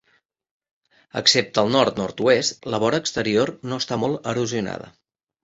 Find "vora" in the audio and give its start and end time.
2.85-3.01